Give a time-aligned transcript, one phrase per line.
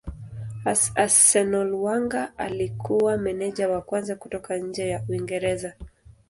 [0.95, 5.73] Arsenal Wenger alikuwa meneja wa kwanza kutoka nje ya Uingereza.